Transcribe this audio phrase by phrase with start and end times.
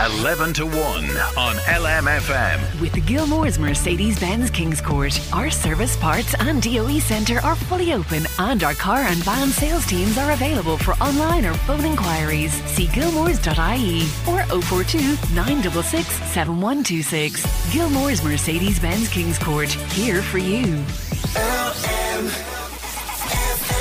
[0.00, 2.80] 11 to 1 on LMFM.
[2.80, 8.24] With the Gilmore's Mercedes Benz Kingscourt, our service parts and DOE centre are fully open
[8.40, 12.52] and our car and van sales teams are available for online or phone inquiries.
[12.64, 14.98] See gilmores.ie or 042
[15.32, 17.46] 966 7126.
[17.72, 20.82] Gilmore's Mercedes Benz Kingscourt, here for you.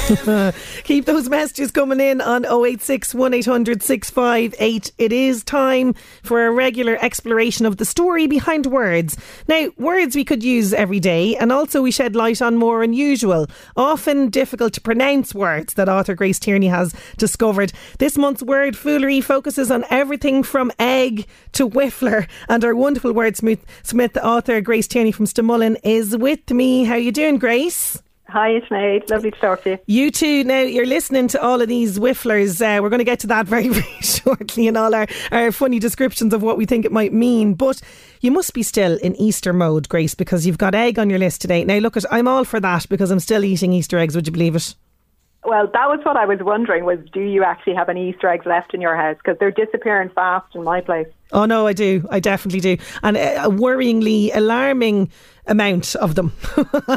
[0.83, 4.91] Keep those messages coming in on 086 1800 658.
[4.97, 9.17] It is time for a regular exploration of the story behind words.
[9.47, 13.47] Now, words we could use every day, and also we shed light on more unusual,
[13.77, 17.71] often difficult to pronounce words that author Grace Tierney has discovered.
[17.99, 23.61] This month's word foolery focuses on everything from egg to whiffler, and our wonderful wordsmith
[23.83, 26.83] Smith author Grace Tierney from Stamullen is with me.
[26.83, 28.02] How are you doing, Grace?
[28.33, 29.11] Hi, Sinead.
[29.11, 29.79] Lovely to talk to you.
[29.85, 30.43] You too.
[30.43, 32.59] Now, you're listening to all of these whifflers.
[32.63, 35.77] Uh, we're going to get to that very, very shortly and all our, our funny
[35.77, 37.53] descriptions of what we think it might mean.
[37.53, 37.79] But
[38.21, 41.41] you must be still in Easter mode, Grace, because you've got egg on your list
[41.41, 41.63] today.
[41.63, 44.15] Now, look, at, I'm all for that because I'm still eating Easter eggs.
[44.15, 44.73] Would you believe it?
[45.45, 48.45] Well, that was what I was wondering was do you actually have any Easter eggs
[48.45, 49.17] left in your house?
[49.17, 51.07] Because they're disappearing fast in my place.
[51.33, 52.07] Oh, no, I do.
[52.11, 52.77] I definitely do.
[53.01, 55.11] And uh, a worryingly alarming
[55.47, 56.31] amount of them.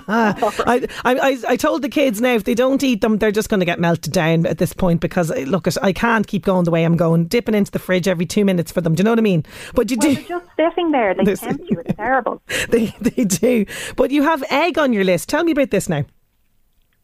[0.08, 3.60] I, I, I told the kids now if they don't eat them, they're just going
[3.60, 6.70] to get melted down at this point because uh, look, I can't keep going the
[6.70, 8.94] way I'm going, dipping into the fridge every two minutes for them.
[8.94, 9.44] Do you know what I mean?
[9.74, 10.14] But you well, do.
[10.14, 11.14] They're just sitting there.
[11.14, 11.80] They tempt you.
[11.80, 12.42] It's terrible.
[12.68, 13.64] they they do.
[13.96, 15.28] But you have egg on your list.
[15.28, 16.04] Tell me about this now.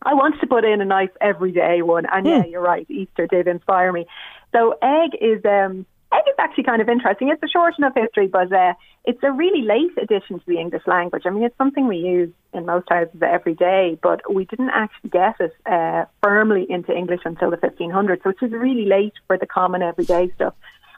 [0.05, 2.51] I wanted to put in a nice everyday one, and yeah, hmm.
[2.51, 2.87] you're right.
[2.91, 4.07] Easter did inspire me.
[4.53, 7.29] So egg is um, egg is actually kind of interesting.
[7.29, 8.75] It's a short enough history, but uh,
[9.05, 11.23] it's a really late addition to the English language.
[11.27, 15.11] I mean, it's something we use in most houses every day, but we didn't actually
[15.11, 19.47] get it uh, firmly into English until the 1500s, which is really late for the
[19.47, 20.55] common everyday stuff.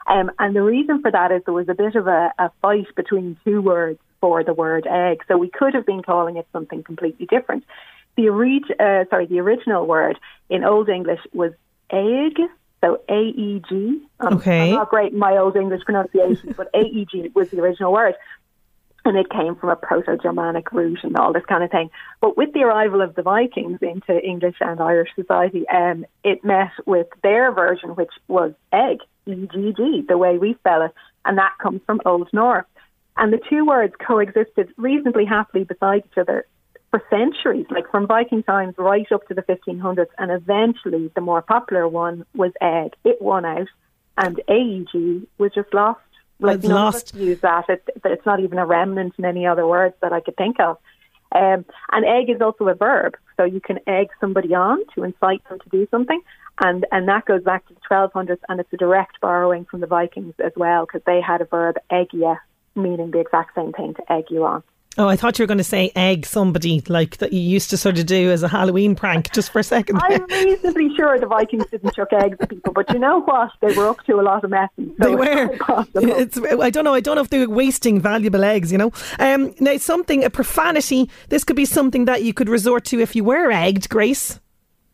[0.07, 2.95] Um, and the reason for that is there was a bit of a, a fight
[2.95, 5.23] between two words for the word egg.
[5.29, 7.65] So we could have been calling it something completely different.
[8.17, 11.53] The, orig- uh, sorry, the original word in Old English was
[11.91, 12.39] egg,
[12.81, 14.03] so A E G.
[14.21, 14.71] Um, okay.
[14.71, 17.93] I'm not great in my Old English pronunciation, but A E G was the original
[17.93, 18.15] word.
[19.07, 21.91] And it came from a Proto Germanic root and all this kind of thing.
[22.23, 26.71] But with the arrival of the Vikings into English and Irish society, um, it met
[26.87, 30.93] with their version, which was egg, E G G, the way we spell it.
[31.27, 32.65] And that comes from Old Norse.
[33.17, 36.47] And the two words coexisted reasonably happily beside each other
[36.94, 41.43] for centuries, like from Viking times right up to the 1500s, and eventually the more
[41.43, 42.93] popular one was egg.
[43.05, 43.66] It won out,
[44.16, 46.00] and AEG was just lost.
[46.38, 47.15] Like it's lost.
[47.16, 47.65] Use that.
[47.69, 50.78] It, it's not even a remnant in any other words that I could think of.
[51.34, 55.43] Um, and egg is also a verb, so you can egg somebody on to incite
[55.49, 56.21] them to do something,
[56.61, 59.88] and and that goes back to the 1200s, and it's a direct borrowing from the
[59.88, 62.11] Vikings as well, because they had a verb egg
[62.76, 64.62] meaning the exact same thing to egg you on.
[64.97, 67.77] Oh, I thought you were going to say egg somebody like that you used to
[67.77, 69.99] sort of do as a Halloween prank just for a second.
[70.00, 73.50] I'm reasonably sure the Vikings didn't chuck eggs at people, but you know what?
[73.60, 74.94] They were up to a lot of messing.
[75.00, 75.50] So they were.
[75.96, 76.94] It's, I don't know.
[76.94, 78.93] I don't know if they were wasting valuable eggs, you know.
[79.19, 83.17] Um, now, something, a profanity, this could be something that you could resort to if
[83.17, 84.38] you were egged, Grace.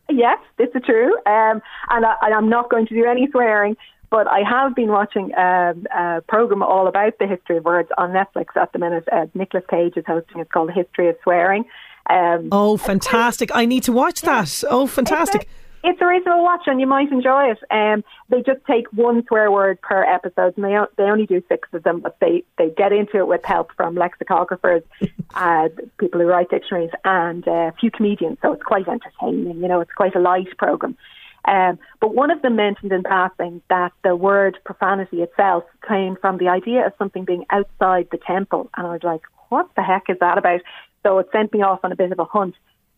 [0.09, 1.13] Yes, this is true.
[1.25, 3.77] Um, and I, I'm not going to do any swearing,
[4.11, 8.11] but I have been watching um, a program all about the history of words on
[8.11, 9.05] Netflix at the minute.
[9.11, 10.39] Uh, Nicolas Cage is hosting.
[10.39, 10.41] It.
[10.41, 11.63] It's called The History of Swearing.
[12.09, 13.51] Um, oh, fantastic!
[13.55, 14.63] I need to watch that.
[14.69, 15.43] Oh, fantastic!
[15.43, 15.51] It's
[15.83, 17.59] a, it's a reasonable watch, and you might enjoy it.
[17.71, 21.69] Um, they just take one swear word per episode, and they they only do six
[21.71, 24.83] of them, but they they get into it with help from lexicographers,
[25.35, 25.69] uh,
[25.99, 28.39] people who write dictionaries, and uh, a few comedians.
[28.41, 29.61] So it's quite entertaining.
[29.61, 30.97] You know, it's quite a light program.
[31.45, 36.37] Um, but one of them mentioned in passing that the word profanity itself came from
[36.37, 38.69] the idea of something being outside the temple.
[38.77, 40.61] And I was like, what the heck is that about?
[41.03, 42.55] So it sent me off on a bit of a hunt.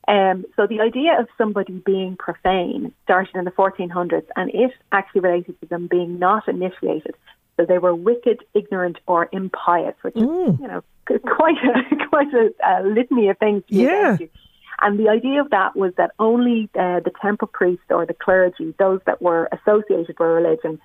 [0.08, 5.22] Um, so the idea of somebody being profane started in the 1400s, and it actually
[5.22, 7.16] related to them being not initiated.
[7.56, 10.54] So they were wicked, ignorant, or impious, which mm.
[10.54, 10.84] is, you know,
[11.36, 13.64] quite a, quite a, a litany of things.
[13.68, 14.18] yeah.
[14.82, 18.74] And the idea of that was that only uh, the temple priests or the clergy,
[18.80, 20.80] those that were associated with religion,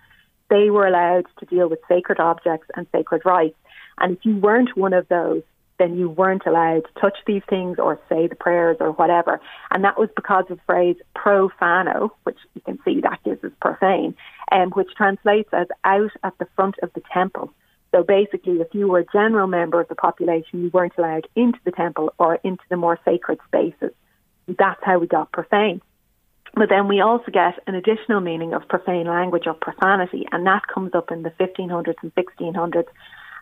[0.50, 3.56] they were allowed to deal with sacred objects and sacred rites.
[3.98, 5.42] And if you weren't one of those,
[5.78, 9.40] then you weren't allowed to touch these things or say the prayers or whatever.
[9.70, 13.52] And that was because of the phrase profano, which you can see that gives us
[13.60, 14.14] profane,
[14.50, 17.52] um, which translates as out at the front of the temple.
[17.92, 21.58] So basically, if you were a general member of the population, you weren't allowed into
[21.64, 23.92] the temple or into the more sacred spaces.
[24.46, 25.80] That's how we got profane.
[26.54, 30.66] But then we also get an additional meaning of profane language or profanity, and that
[30.66, 32.86] comes up in the 1500s and 1600s.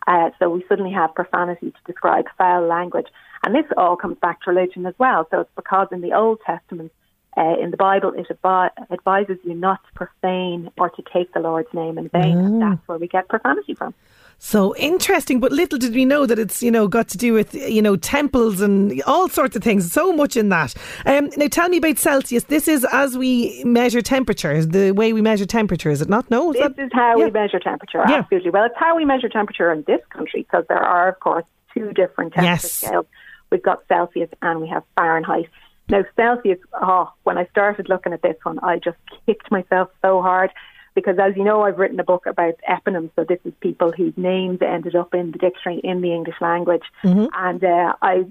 [0.06, 3.06] Uh, so we suddenly have profanity to describe foul language.
[3.43, 5.26] And this all comes back to religion as well.
[5.31, 6.93] So it's because in the Old Testament,
[7.37, 11.40] uh, in the Bible, it advi- advises you not to profane or to take the
[11.40, 12.37] Lord's name in vain.
[12.37, 12.60] Mm.
[12.60, 13.94] That's where we get profanity from.
[14.38, 17.55] So interesting, but little did we know that it's you know got to do with
[17.55, 19.91] you know temples and all sorts of things.
[19.91, 20.75] So much in that.
[21.06, 22.44] Um, now tell me about Celsius.
[22.44, 24.65] This is as we measure temperature.
[24.65, 26.31] The way we measure temperature, is it not?
[26.31, 27.25] No, is this that, is how yeah.
[27.25, 28.05] we measure temperature.
[28.06, 28.17] Yeah.
[28.17, 28.50] Absolutely.
[28.50, 31.93] Well, it's how we measure temperature in this country because there are, of course, two
[31.93, 32.73] different temperature yes.
[32.73, 33.06] scales.
[33.50, 35.49] We've got Celsius and we have Fahrenheit.
[35.89, 36.59] Now Celsius.
[36.75, 40.50] Oh, when I started looking at this one, I just kicked myself so hard
[40.96, 43.10] because as you know, I've written a book about eponyms.
[43.14, 46.82] So this is people whose names ended up in the dictionary in the English language.
[47.04, 47.26] Mm-hmm.
[47.34, 48.25] And uh, I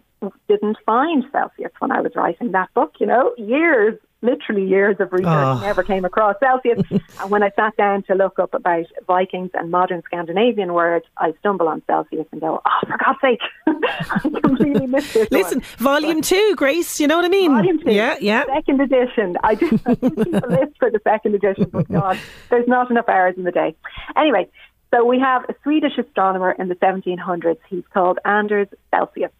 [0.49, 5.11] didn't find Celsius when I was writing that book, you know, years literally years of
[5.11, 5.59] research, oh.
[5.61, 6.81] never came across Celsius.
[6.89, 11.33] and when I sat down to look up about Vikings and modern Scandinavian words, I
[11.39, 15.31] stumble on Celsius and go, oh, for God's sake, I completely missed this.
[15.31, 16.01] Listen, one.
[16.01, 17.51] volume but, two, Grace, you know what I mean?
[17.51, 17.91] Volume two.
[17.91, 18.45] Yeah, yeah.
[18.45, 19.37] Second edition.
[19.43, 22.19] I did, I did keep a list for the second edition, but God,
[22.49, 23.75] there's not enough hours in the day.
[24.17, 24.49] Anyway,
[24.93, 27.57] so we have a Swedish astronomer in the 1700s.
[27.69, 29.31] He's called Anders Celsius.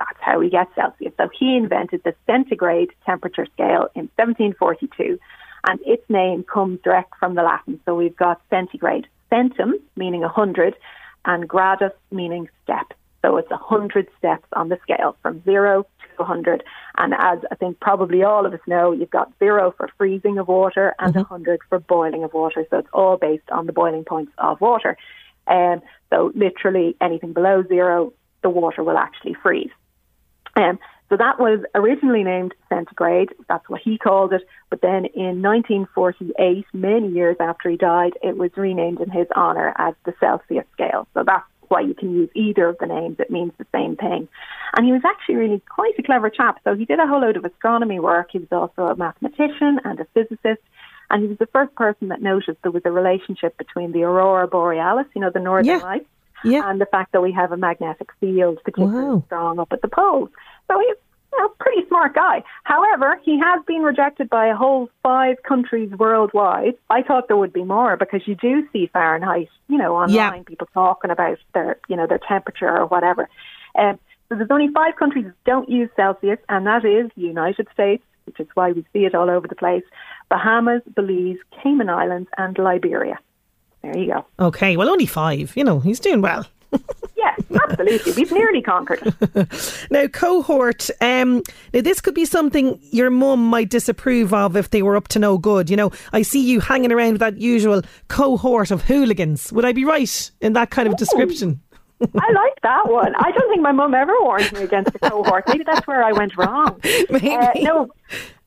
[0.00, 1.12] That's how we get Celsius.
[1.18, 5.18] So he invented the centigrade temperature scale in 1742,
[5.68, 7.78] and its name comes direct from the Latin.
[7.84, 10.74] So we've got centigrade, centum meaning 100,
[11.26, 12.94] and gradus meaning step.
[13.20, 16.64] So it's 100 steps on the scale from zero to 100.
[16.96, 20.48] And as I think probably all of us know, you've got zero for freezing of
[20.48, 21.30] water and mm-hmm.
[21.30, 22.64] 100 for boiling of water.
[22.70, 24.96] So it's all based on the boiling points of water.
[25.46, 29.70] Um, so literally anything below zero, the water will actually freeze.
[30.56, 33.30] Um, so that was originally named centigrade.
[33.48, 34.42] That's what he called it.
[34.70, 39.74] But then in 1948, many years after he died, it was renamed in his honour
[39.76, 41.08] as the Celsius scale.
[41.14, 43.16] So that's why you can use either of the names.
[43.18, 44.28] It means the same thing.
[44.76, 46.60] And he was actually really quite a clever chap.
[46.62, 48.30] So he did a whole load of astronomy work.
[48.32, 50.62] He was also a mathematician and a physicist.
[51.10, 54.46] And he was the first person that noticed there was a relationship between the aurora
[54.46, 55.78] borealis, you know, the northern yeah.
[55.78, 56.08] lights,
[56.44, 56.68] yeah.
[56.68, 59.22] and the fact that we have a magnetic field particularly wow.
[59.26, 60.28] strong up at the poles.
[60.68, 60.96] So he's
[61.44, 62.42] a pretty smart guy.
[62.64, 66.74] However, he has been rejected by a whole five countries worldwide.
[66.88, 70.42] I thought there would be more because you do see Fahrenheit, you know, online, yeah.
[70.42, 73.28] people talking about their, you know, their temperature or whatever.
[73.76, 77.66] Um, so there's only five countries that don't use Celsius, and that is the United
[77.72, 79.82] States, which is why we see it all over the place,
[80.28, 83.18] Bahamas, Belize, Cayman Islands, and Liberia.
[83.82, 84.26] There you go.
[84.38, 85.56] Okay, well, only five.
[85.56, 86.46] You know, he's doing well.
[87.16, 87.34] yeah,
[87.64, 88.12] absolutely.
[88.12, 89.14] We've nearly conquered.
[89.90, 90.88] now, cohort.
[91.00, 95.08] Um, now, this could be something your mum might disapprove of if they were up
[95.08, 95.70] to no good.
[95.70, 99.52] You know, I see you hanging around with that usual cohort of hooligans.
[99.52, 101.60] Would I be right in that kind of description?
[102.00, 103.14] I like that one.
[103.14, 105.44] I don't think my mum ever warned me against the cohort.
[105.48, 106.80] Maybe that's where I went wrong.
[107.10, 107.30] Maybe.
[107.30, 107.90] Uh, no,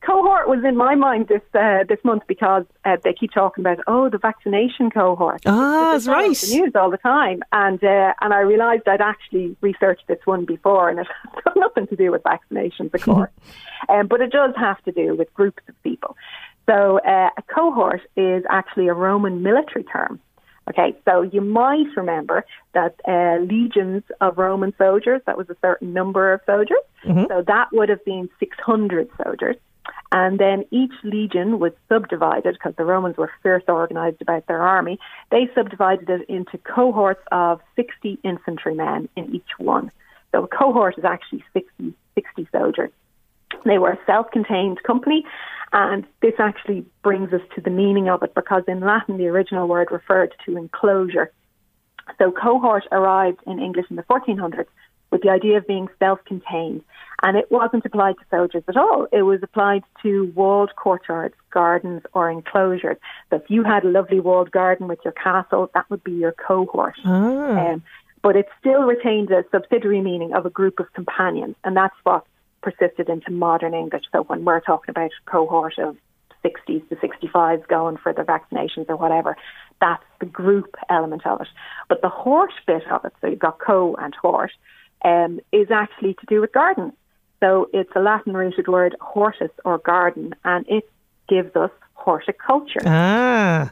[0.00, 3.78] cohort was in my mind this uh, this month because uh, they keep talking about
[3.86, 5.42] oh the vaccination cohort.
[5.46, 6.26] Ah, that's right.
[6.26, 10.20] In the news all the time, and uh, and I realised I'd actually researched this
[10.24, 11.06] one before, and it
[11.46, 13.30] has nothing to do with vaccinations, of course,
[13.88, 16.16] um, but it does have to do with groups of people.
[16.66, 20.20] So uh, a cohort is actually a Roman military term.
[20.68, 25.92] Okay, so you might remember that uh, legions of Roman soldiers, that was a certain
[25.92, 26.78] number of soldiers.
[27.04, 27.24] Mm-hmm.
[27.28, 29.56] So that would have been 600 soldiers.
[30.10, 34.98] And then each legion was subdivided because the Romans were fierce organized about their army.
[35.30, 39.90] They subdivided it into cohorts of 60 infantrymen in each one.
[40.32, 42.90] So a cohort is actually 60, 60 soldiers.
[43.64, 45.24] They were a self contained company
[45.74, 49.66] And this actually brings us to the meaning of it because in Latin, the original
[49.66, 51.32] word referred to enclosure.
[52.16, 54.68] So cohort arrived in English in the 1400s
[55.10, 56.84] with the idea of being self-contained.
[57.24, 59.08] And it wasn't applied to soldiers at all.
[59.10, 62.98] It was applied to walled courtyards, gardens, or enclosures.
[63.30, 66.32] So if you had a lovely walled garden with your castle, that would be your
[66.32, 66.94] cohort.
[67.04, 67.72] Ah.
[67.72, 67.82] Um,
[68.22, 72.24] but it still retained a subsidiary meaning of a group of companions, and that's what
[72.64, 74.04] persisted into modern English.
[74.10, 75.96] So when we're talking about cohort of
[76.44, 79.36] 60s to 65s going for their vaccinations or whatever,
[79.80, 81.48] that's the group element of it.
[81.88, 84.52] But the hort bit of it, so you've got co and hort,
[85.04, 86.94] um, is actually to do with gardens.
[87.40, 90.88] So it's a Latin rooted word, hortus or garden, and it
[91.28, 92.80] gives us horticulture.
[92.86, 93.70] Ah.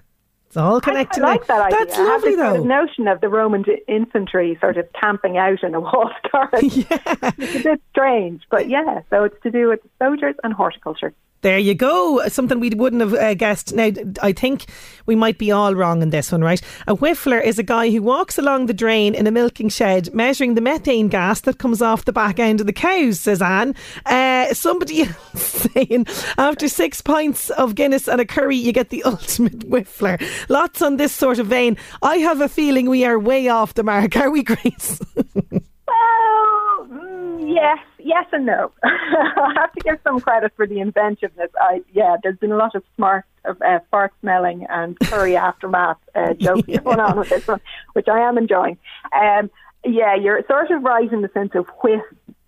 [0.53, 1.23] It's all connected.
[1.23, 1.79] I, I like that idea.
[1.79, 2.61] That's I lovely, this sort though.
[2.61, 6.61] of notion of the Roman infantry sort of camping out in a walled garden.
[6.71, 7.31] yeah.
[7.39, 9.01] It's a bit strange, but yeah.
[9.09, 11.15] So it's to do with soldiers and horticulture.
[11.43, 12.27] There you go.
[12.29, 13.75] Something we wouldn't have uh, guessed.
[13.75, 13.91] Now,
[14.23, 14.67] I think
[15.07, 16.63] we might be all wrong in this one, right?
[16.87, 20.55] A whiffler is a guy who walks along the drain in a milking shed measuring
[20.55, 23.75] the methane gas that comes off the back end of the cows, says Anne.
[24.07, 26.07] Uh, somebody saying
[26.39, 30.23] after six pints of Guinness and a curry, you get the ultimate whiffler.
[30.49, 31.77] Lots on this sort of vein.
[32.03, 34.17] I have a feeling we are way off the mark.
[34.17, 35.01] Are we, Grace?
[35.85, 38.73] Well, mm, yes, yes and no.
[38.85, 41.51] I have to give some credit for the inventiveness.
[41.61, 45.99] I yeah, there's been a lot of smart of uh, fart smelling and curry aftermath
[46.15, 47.61] uh, jokes going on with this one,
[47.95, 48.79] which I am enjoying.
[49.15, 49.51] Um,
[49.85, 52.03] yeah, you're sort of right in the sense of whiff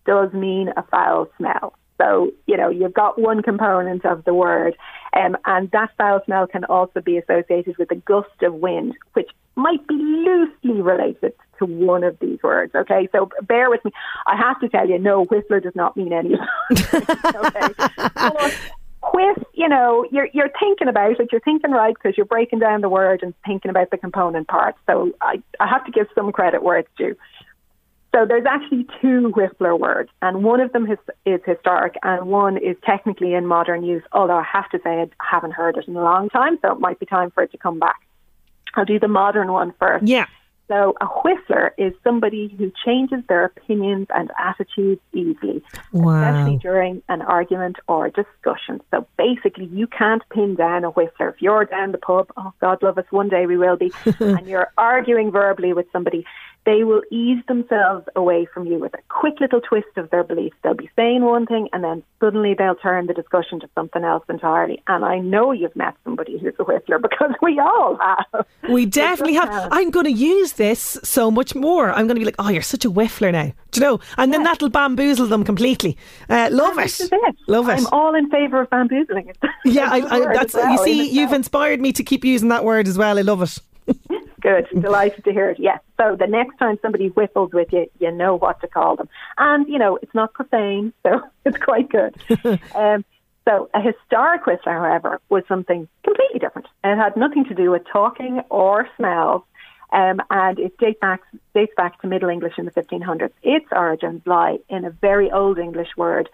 [0.06, 1.75] does mean a foul smell.
[2.00, 4.76] So, you know, you've got one component of the word,
[5.16, 9.30] um, and that foul smell can also be associated with a gust of wind, which
[9.56, 12.75] might be loosely related to one of these words.
[12.75, 13.92] Okay, so bear with me.
[14.26, 18.52] I have to tell you, no, whiffler does not mean any of those.
[19.12, 21.28] whiff, you know, you're you're thinking about it.
[21.30, 24.78] You're thinking right because you're breaking down the word and thinking about the component parts.
[24.87, 27.16] So I I have to give some credit where it's due.
[28.14, 32.56] So there's actually two whiffler words, and one of them is, is historic, and one
[32.56, 34.04] is technically in modern use.
[34.12, 36.78] Although I have to say I haven't heard it in a long time, so it
[36.78, 38.03] might be time for it to come back.
[38.76, 40.07] I'll do the modern one first.
[40.07, 40.26] yeah.
[40.66, 45.62] So a whiffler is somebody who changes their opinions and attitudes easily,
[45.93, 46.23] Wow.
[46.23, 48.81] especially during an argument or a discussion.
[48.90, 51.28] So basically, you can't pin down a whiffler.
[51.35, 54.47] If you're down the pub, oh God love us, one day we will be, and
[54.47, 56.25] you're arguing verbally with somebody,
[56.66, 60.56] they will ease themselves away from you with a quick little twist of their beliefs.
[60.62, 64.25] They'll be saying one thing and then suddenly they'll turn the discussion to something else
[64.28, 64.83] entirely.
[64.87, 68.47] And I know you've met somebody who's a whiffler because we all have.
[68.68, 69.49] We definitely have.
[69.49, 69.68] have.
[69.73, 71.90] I'm going to use this so much more.
[71.90, 73.52] I'm going to be like, oh, you're such a whiffler now.
[73.73, 74.00] Do you know?
[74.16, 75.99] And then that'll bamboozle them completely.
[76.30, 76.99] Uh, love it.
[77.00, 77.37] it.
[77.47, 77.73] Love it.
[77.73, 79.33] I'm all in favour of bamboozling.
[79.66, 82.87] Yeah, I, I, that's well, you see, you've inspired me to keep using that word
[82.87, 83.18] as well.
[83.18, 83.59] I love it.
[84.45, 84.69] Good.
[84.79, 85.59] Delighted to hear it.
[85.59, 85.81] Yes.
[85.97, 89.09] So the next time somebody whiffles with you, you know what to call them.
[89.39, 92.15] And, you know, it's not profane, so it's quite good.
[92.75, 93.07] um,
[93.49, 96.69] so a historic whiffler, however, was something completely different.
[96.85, 99.45] It had nothing to do with talking or smells.
[99.95, 101.23] Um, and it dates back,
[101.55, 103.33] dates back to Middle English in the 1500s.
[103.43, 106.29] Its origins lie in a very old English word,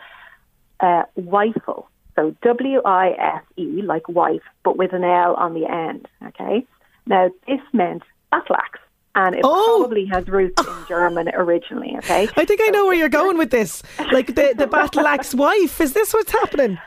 [0.81, 1.87] uh, wifel.
[2.17, 6.09] So W I F E, like wife, but with an L on the end.
[6.27, 6.67] Okay.
[7.07, 8.79] Now, this meant battle axe,
[9.15, 9.79] and it Oh!
[9.81, 11.95] probably has roots in German originally.
[11.99, 12.29] Okay.
[12.37, 13.83] I think I know where you're going with this.
[14.13, 15.81] Like the, the battle axe wife.
[15.81, 16.79] Is this what's happening?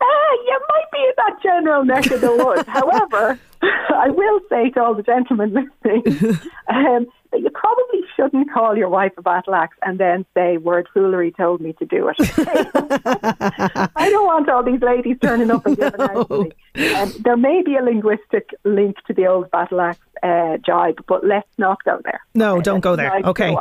[0.00, 0.04] Uh,
[0.46, 2.64] you might be in that general neck of the woods.
[2.68, 5.52] However, I will say to all the gentlemen
[5.84, 6.02] listening
[6.68, 10.88] um, that you probably shouldn't call your wife a battle axe and then say word
[10.94, 12.16] foolery told me to do it.
[13.96, 16.94] I don't want all these ladies turning up and giving out to me.
[16.94, 21.24] Um, there may be a linguistic link to the old battle axe uh, jibe, but
[21.24, 22.20] let's not go there.
[22.34, 23.20] No, don't go there.
[23.24, 23.56] Okay.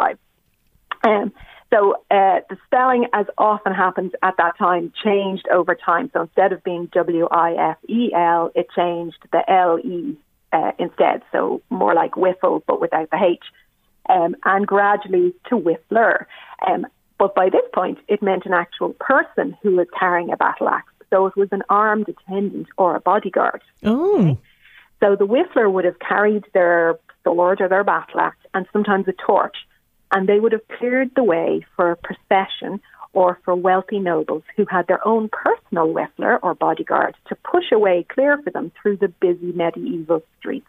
[1.04, 1.32] Um,
[1.70, 6.10] so uh, the spelling, as often happens at that time, changed over time.
[6.14, 10.18] So instead of being W I F E L, it changed the L E
[10.54, 11.24] uh, instead.
[11.32, 13.44] So more like whiffle, but without the H,
[14.10, 16.26] um, and gradually to whiffler.
[16.66, 20.70] Um, but by this point, it meant an actual person who was carrying a battle
[20.70, 20.94] axe.
[21.10, 23.62] So it was an armed attendant or a bodyguard.
[23.84, 24.38] Oh.
[25.00, 29.14] So the whiffler would have carried their sword or their battle axe and sometimes a
[29.14, 29.58] torch,
[30.12, 32.80] and they would have cleared the way for a procession
[33.14, 37.80] or for wealthy nobles who had their own personal whiffler or bodyguard to push a
[37.80, 40.68] way clear for them through the busy medieval streets.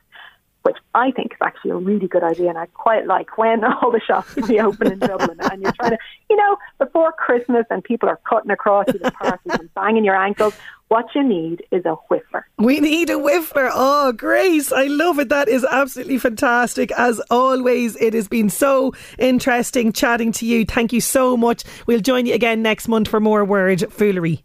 [0.63, 3.91] Which I think is actually a really good idea, and I quite like when all
[3.91, 5.99] the shops reopen in Dublin, and you're trying to,
[6.29, 10.17] you know, before Christmas, and people are cutting across you the parcels and banging your
[10.17, 10.55] ankles.
[10.89, 12.45] What you need is a whiffler.
[12.57, 13.71] We need a whiffler.
[13.73, 15.29] Oh, Grace, I love it.
[15.29, 16.91] That is absolutely fantastic.
[16.93, 20.65] As always, it has been so interesting chatting to you.
[20.65, 21.63] Thank you so much.
[21.87, 24.45] We'll join you again next month for more word foolery.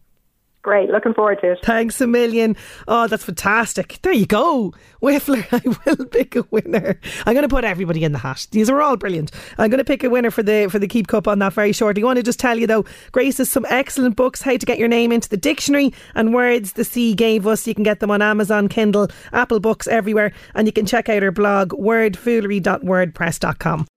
[0.64, 1.60] Great, looking forward to it.
[1.62, 2.56] Thanks a million.
[2.88, 4.00] Oh, that's fantastic.
[4.02, 4.74] There you go.
[5.02, 6.98] Whiffler, I will pick a winner.
[7.26, 8.48] I'm going to put everybody in the hat.
[8.52, 9.32] These are all brilliant.
[9.58, 11.74] I'm going to pick a winner for the for the Keep Cup on that very
[11.74, 12.02] shortly.
[12.02, 14.80] I want to just tell you though, Grace has some excellent books, how to get
[14.80, 17.68] your name into the dictionary and words the sea gave us.
[17.68, 20.32] You can get them on Amazon, Kindle, Apple Books, everywhere.
[20.56, 23.88] And you can check out her blog, wordfoolery.wordpress.com.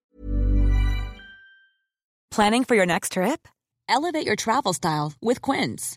[2.32, 3.46] Planning for your next trip?
[3.88, 5.96] Elevate your travel style with Quince.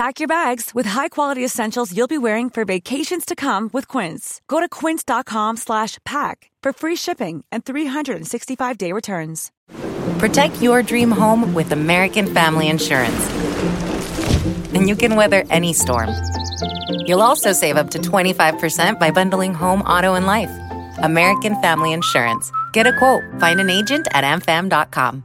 [0.00, 4.40] Pack your bags with high-quality essentials you'll be wearing for vacations to come with Quince.
[4.48, 9.50] Go to quince.com/pack for free shipping and 365-day returns.
[10.18, 13.28] Protect your dream home with American Family Insurance.
[14.72, 16.08] And you can weather any storm.
[17.06, 20.52] You'll also save up to 25% by bundling home, auto, and life.
[21.02, 22.50] American Family Insurance.
[22.72, 23.22] Get a quote.
[23.38, 25.24] Find an agent at amfam.com.